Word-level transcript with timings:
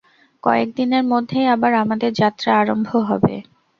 কয়েকদিনের 0.43 1.03
মধ্যেই 1.11 1.47
আবার 1.55 1.71
আমাদের 1.83 2.11
যাত্রা 2.21 2.51
আরম্ভ 2.61 2.89
হবে। 3.09 3.35